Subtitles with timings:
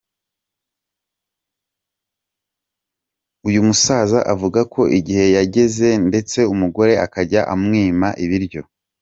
[3.47, 8.61] Uyu musaza avuga ko igihe cyageze ndetse umugore akajya amwima ibiryo.